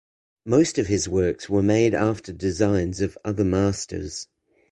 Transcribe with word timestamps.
Most 0.47 0.79
of 0.79 0.87
his 0.87 1.07
works 1.07 1.47
were 1.47 1.61
made 1.61 1.93
after 1.93 2.33
designs 2.33 3.01
of 3.01 3.19
other 3.23 3.43
masters. 3.43 4.27